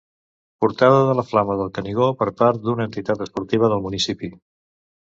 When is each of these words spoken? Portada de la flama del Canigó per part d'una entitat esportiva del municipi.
Portada 0.63 1.01
de 1.09 1.15
la 1.19 1.25
flama 1.33 1.57
del 1.61 1.69
Canigó 1.75 2.09
per 2.23 2.29
part 2.41 2.65
d'una 2.65 2.89
entitat 2.91 3.25
esportiva 3.29 3.73
del 3.77 3.87
municipi. 3.89 4.35